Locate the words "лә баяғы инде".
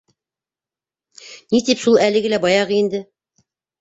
2.35-3.03